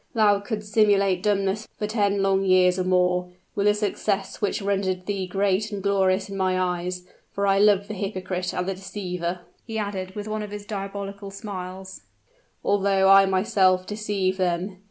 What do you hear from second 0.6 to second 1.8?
simulate dumbness